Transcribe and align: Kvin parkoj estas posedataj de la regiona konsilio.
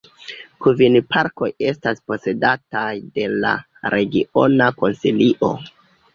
Kvin 0.67 0.95
parkoj 1.15 1.49
estas 1.71 2.01
posedataj 2.13 2.89
de 3.19 3.27
la 3.45 3.53
regiona 3.97 4.73
konsilio. 4.83 5.55